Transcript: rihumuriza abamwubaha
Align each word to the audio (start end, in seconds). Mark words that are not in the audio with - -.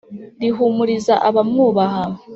rihumuriza 0.41 1.13
abamwubaha 1.29 2.03